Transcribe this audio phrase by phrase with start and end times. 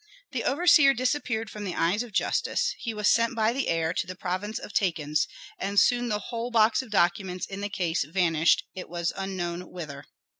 [0.31, 4.07] The overseer disappeared from the eyes of justice, he was sent by the heir to
[4.07, 5.27] the province of Takens,
[5.59, 10.05] and soon the whole box of documents in the case vanished it was unknown whither.